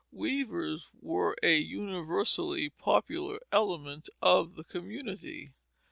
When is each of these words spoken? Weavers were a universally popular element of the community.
Weavers 0.11 0.89
were 0.99 1.35
a 1.43 1.59
universally 1.59 2.71
popular 2.71 3.39
element 3.51 4.09
of 4.19 4.55
the 4.55 4.63
community. 4.63 5.53